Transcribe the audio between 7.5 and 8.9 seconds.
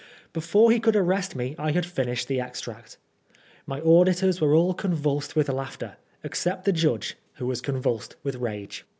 convulsed with rage.